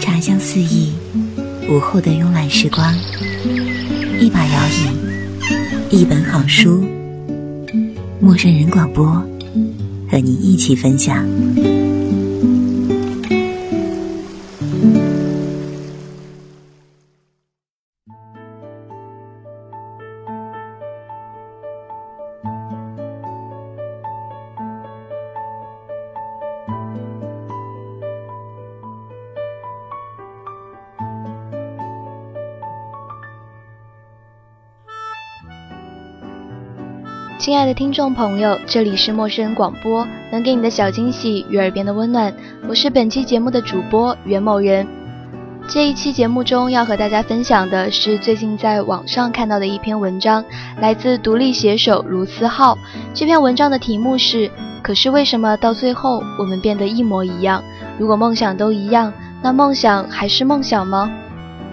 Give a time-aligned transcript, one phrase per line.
[0.00, 0.92] 茶香四溢，
[1.68, 2.94] 午后的慵懒时光，
[4.20, 4.68] 一把摇
[5.90, 6.84] 椅，一本好书，
[8.20, 9.06] 陌生人广播，
[10.10, 11.26] 和你一起分享。
[37.48, 42.30] 亲爱的听众朋友，这里是陌生人广播，能给你的小惊喜与耳边的温暖。
[42.68, 44.86] 我是本期节目的主播袁某人。
[45.66, 50.44] 这一期节目中要和大家分享的是最近在网上看到的一篇文章，
[50.78, 52.76] 来自独立写手卢思浩。
[53.14, 54.50] 这篇文章的题目是：
[54.82, 57.64] 可是为什么到最后我们变得一模一样？
[57.98, 61.10] 如果梦想都一样，那梦想还是梦想吗？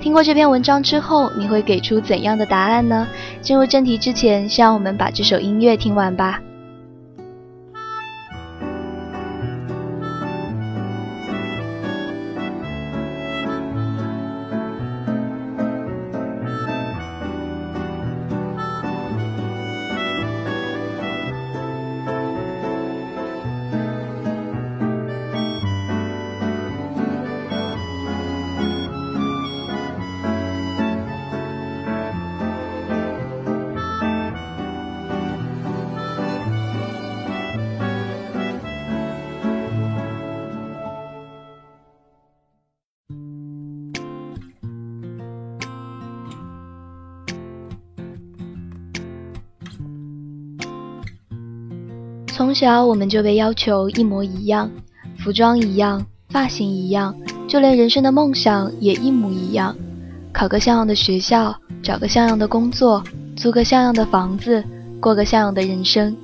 [0.00, 3.06] 听过这篇文章之后，你会给出怎样的答案呢？
[3.42, 6.40] 进入正题之前，先让我们把这首音乐听完吧。
[52.50, 54.68] 从小我们就被要求一模一样，
[55.20, 57.14] 服装一样，发型一样，
[57.46, 59.72] 就连人生的梦想也一模一样。
[60.32, 63.04] 考个像样的学校，找个像样的工作，
[63.36, 64.64] 租个像样的房子，
[64.98, 66.16] 过个像样的人生。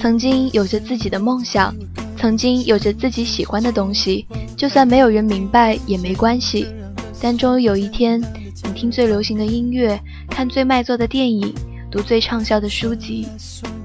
[0.00, 1.72] 曾经有着自己的梦想，
[2.16, 4.26] 曾经有着自己喜欢的东西，
[4.56, 6.66] 就算没有人明白也没关系。
[7.22, 11.54] 但终于有一天，你听最流行的音乐，看最卖座的电影，
[11.92, 13.28] 读最畅销的书籍。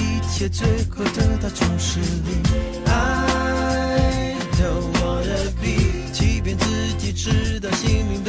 [0.00, 2.00] 一切最后得到重视。
[2.00, 2.40] 你
[2.86, 6.64] ，I don't wanna be，欺骗自
[6.98, 8.22] 己，直到心灵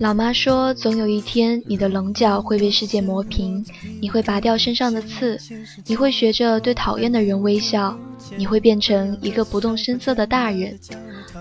[0.00, 3.62] 老妈说，总有一天，你的棱角会被世界磨平，
[4.00, 5.38] 你会拔掉身上的刺，
[5.84, 7.94] 你会学着对讨厌的人微笑，
[8.34, 10.74] 你会变成一个不动声色的大人。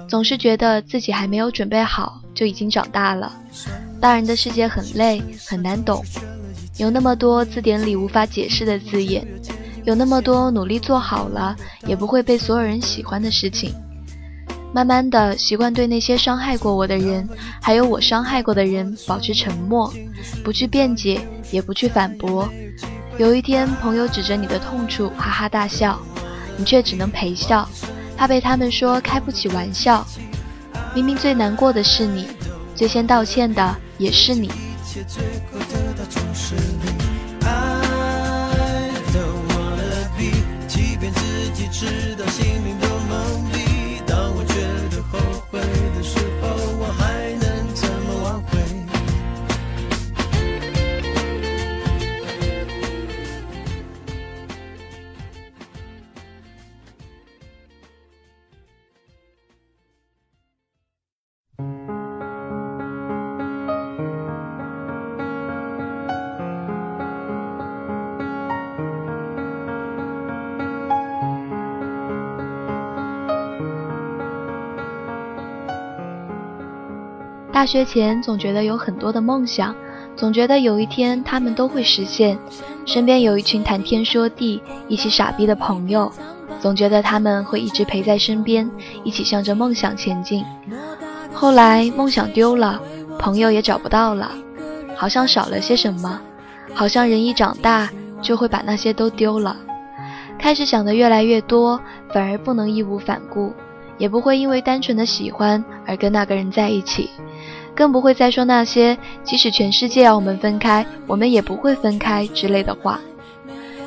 [0.10, 3.34] 总是觉得自己还没有准备好，就已经长大了。
[4.02, 6.04] 大人的世界很累，很难懂，
[6.78, 9.26] 有那么多字典里无法解释的字眼，
[9.86, 11.56] 有那么多努力做好了
[11.88, 13.74] 也不会被所有人喜欢的事情。
[14.72, 17.28] 慢慢的习惯对那些伤害过我的人，
[17.62, 19.92] 还有我伤害过的人保持沉默，
[20.44, 21.20] 不去辩解，
[21.52, 22.48] 也不去反驳。
[23.18, 26.00] 有一天，朋友指着你的痛处哈哈大笑，
[26.56, 27.68] 你却只能陪笑，
[28.16, 30.06] 怕被他们说开不起玩笑。
[30.94, 32.28] 明明最难过的是你，
[32.76, 34.52] 最先道歉的也是你。
[77.60, 79.76] 大学前总觉得有很多的梦想，
[80.16, 82.40] 总觉得有一天他们都会实现。
[82.86, 86.10] 身边有一群谈天说地、一起傻逼的朋友，
[86.62, 88.72] 总觉得他们会一直陪在身边，
[89.04, 90.42] 一起向着梦想前进。
[91.34, 92.82] 后来梦想丢了，
[93.20, 94.32] 朋友也找不到了，
[94.96, 96.18] 好像少了些什么，
[96.74, 97.90] 好像人一长大
[98.22, 99.54] 就会把那些都丢了，
[100.40, 101.78] 开始想的越来越多，
[102.14, 103.52] 反而不能义无反顾，
[103.98, 107.10] 也不会因为单纯的喜欢而跟那个人在一起，
[107.76, 113.00] 更不会再说那些即使全世界要我们分开，我们也不会分开之类的话，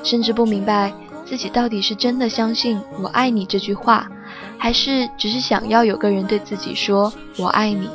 [0.02, 0.92] 甚至不明白
[1.24, 4.08] 自己到底是真的相信我爱你这句话。
[4.56, 7.88] 还是只是想要有个人对自己说“我爱你”。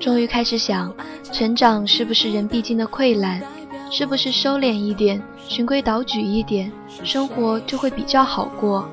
[0.00, 0.92] 终于开始想，
[1.30, 3.40] 成长是不是人必经的溃烂？
[3.92, 6.70] 是不是收敛一点，循规蹈矩一点，
[7.04, 8.88] 生活就会比较好过？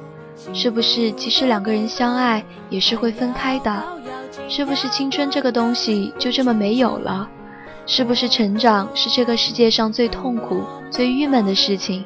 [0.54, 3.84] 是不是即使两个人相爱，也是会分开的？
[4.50, 7.30] 是不是青春这个东西就这么没有了？
[7.86, 12.04] 是不是成长是这个世界上最痛苦、最郁闷的事情？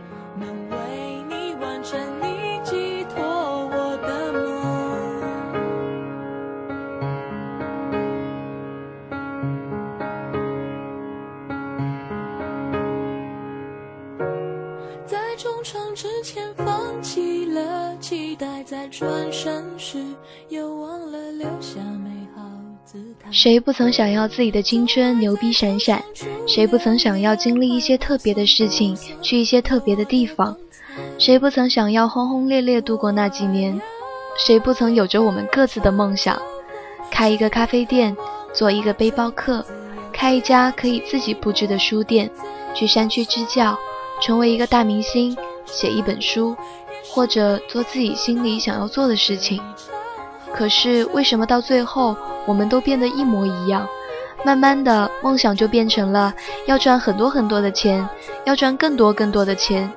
[15.05, 19.97] 在重创之前放弃了期待，在转身时
[20.49, 21.79] 又忘了留下。
[23.31, 26.03] 谁不曾想要自己的青春牛逼闪闪？
[26.47, 30.55] 谁不曾想要经历一些特别的事情，去一些特别的地方？
[31.17, 33.79] 谁不曾想要轰轰烈烈度过那几年？
[34.37, 36.41] 谁不曾有着我们各自的梦想？
[37.09, 38.15] 开一个咖啡店，
[38.53, 39.65] 做一个背包客，
[40.11, 42.29] 开一家可以自己布置的书店，
[42.73, 43.77] 去山区支教，
[44.21, 45.35] 成为一个大明星，
[45.65, 46.55] 写一本书，
[47.09, 49.61] 或者做自己心里想要做的事情。
[50.53, 52.15] 可是为什么到最后？
[52.45, 53.87] 我们都变得一模一样，
[54.43, 56.33] 慢慢的梦想就变成了
[56.65, 58.07] 要赚很多很多的钱，
[58.45, 59.91] 要赚更多更多的钱，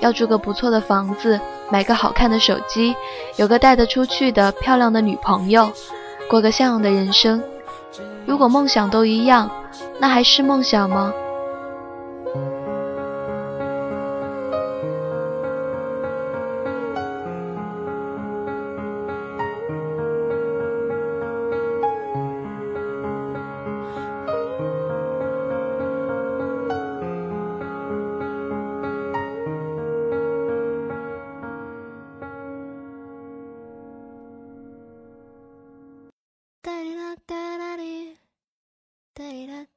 [0.00, 1.38] 要住个不错的房子，
[1.70, 2.94] 买个好看的手机，
[3.36, 5.70] 有个带得出去的漂亮的女朋友，
[6.28, 7.42] 过个像样的人生。
[8.24, 9.50] 如果梦想都一样，
[9.98, 11.12] 那还是梦想吗？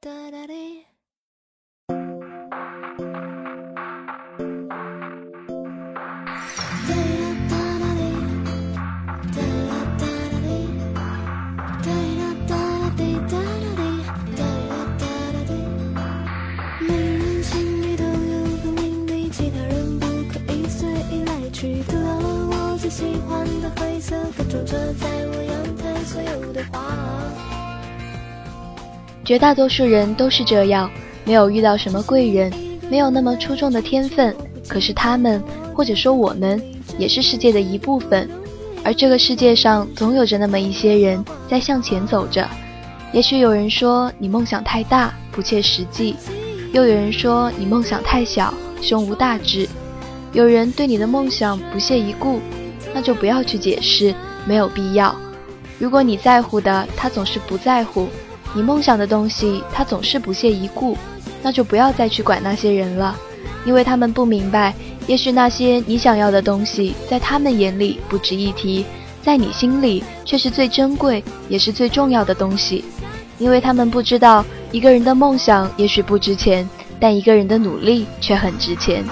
[0.06, 0.86] 哒，哒哒啦哩，
[9.34, 10.14] 哒啦，哒啦
[12.46, 12.54] 哒啦，
[14.36, 14.38] 哒
[14.70, 15.02] 啦哒
[15.34, 15.36] 啦。
[16.78, 21.82] 每个人心里都有个秘密，其他人不可以随意来去。
[21.82, 22.06] 偷了
[22.52, 26.94] 我最喜欢的灰色，各种遮在我阳台所有的花。
[29.26, 30.88] 绝大多数人都是这样，
[31.24, 32.52] 没有遇到什么贵人，
[32.88, 34.32] 没有那么出众的天分。
[34.68, 35.42] 可是他们，
[35.74, 36.62] 或者说我们，
[36.96, 38.30] 也是世界的一部分。
[38.84, 42.48] 而这个世界上，总有着那么一些人在向前走着。
[43.12, 46.14] 也许有人说你梦想太大，不切实际；
[46.72, 49.68] 又有人说你梦想太小，胸无大志。
[50.32, 52.40] 有人对你的梦想不屑一顾，
[52.94, 54.14] 那就不要去解释，
[54.46, 55.16] 没有必要。
[55.80, 58.08] 如果你在乎的，他总是不在乎。
[58.54, 60.96] 你梦想的东西，他总是不屑一顾，
[61.42, 63.14] 那就不要再去管那些人了，
[63.64, 64.74] 因为他们不明白，
[65.06, 68.86] 也许那些你想要的东西，在他们眼里不值一提，
[69.22, 72.84] 在你心里却是最珍贵，也是最重要的东西，
[73.38, 76.66] 因为他们不知道，一个人的梦想也许不值钱，
[76.98, 79.04] 但一个人的努力却很值钱。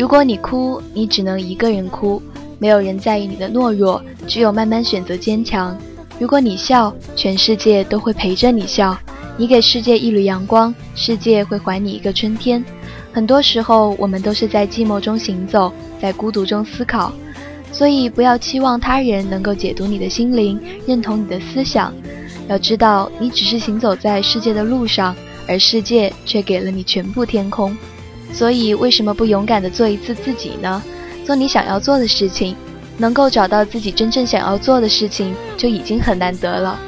[0.00, 2.22] 如果你哭，你只能一个人哭，
[2.58, 5.76] 没有人在意你的懦弱，只有慢慢选择坚强。
[6.18, 8.96] 如果你笑，全世界都会陪着你笑。
[9.36, 12.64] 你给世界一缕阳光，世界会还你一个春天。
[13.12, 17.12] 很多时候，我们都是在寂寞中行走，在孤独中思考，
[17.70, 21.92] 所以不要期望他人能够解读你的心灵，认同你的思想。
[22.48, 25.14] 要知道，你只是行走在世界的路上，
[25.46, 27.76] 而世界却给了你全部天空。
[28.32, 30.82] 所以，为什么不勇敢的做一次自己呢？
[31.26, 32.56] 做你想要做的事情，
[32.96, 36.78] 能够找到自己真正想要做的事情，就已经很难得了。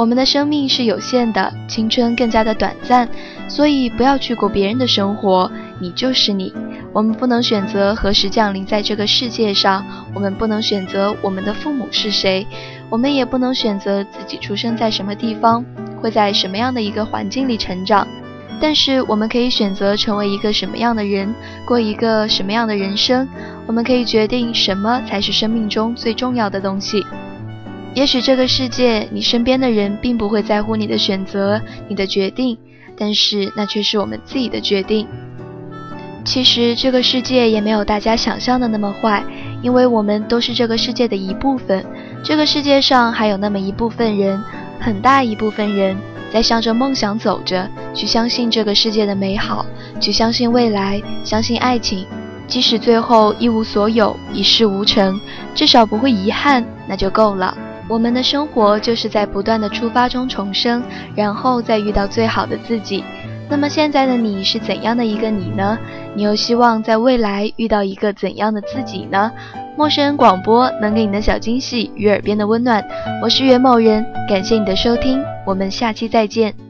[0.00, 3.06] 我们的生命是有限的，青春更加的短暂，
[3.50, 6.50] 所以不要去过别人的生活，你就是你。
[6.94, 12.46] 我们不能选择何时降临在这个世界上，我们不能选择我们的父母是谁，
[12.88, 15.62] 我们也不能选择自己出生在什么地方，
[16.00, 18.08] 会在什么样的一个环境里成长。
[18.58, 21.34] 但是我们可以选择成为一个什么样的人，
[21.66, 23.28] 过一个什么样的人生。
[23.66, 27.04] 我们可以决定什么才是生命中最重要的东西。
[27.94, 32.56] 也许这个世界，你身边的人并不会在乎你的选择、你的决定，
[32.96, 35.06] 但是那却是我们自己的决定。
[36.24, 39.24] 其实这个世界也没有大家想象的那么坏，
[39.60, 41.84] 因为我们都是这个世界的一部分。
[42.22, 44.40] 这个世界上还有那么一部分人，
[44.78, 45.96] 很大一部分人
[46.30, 49.66] 在向着梦想走着，去相信这个世界的美好，
[49.98, 52.06] 去相信未来，相信爱情。
[52.46, 55.18] 即使最后一无所有，一事无成，
[55.54, 57.56] 至少不会遗憾，那就够了。
[57.90, 60.80] 我们的生活就是在不断的出发中重生，
[61.16, 63.02] 然后再遇到最好的自己。
[63.48, 65.76] 那么现在的你是怎样的一个你呢？
[66.14, 69.32] 你又希望在未来遇到一个怎样的自己呢？
[69.76, 72.84] 陌生人广播能给你的小惊喜与耳边的温暖，
[73.20, 76.69] 我是袁某人，感谢你的收听，我们下期再见。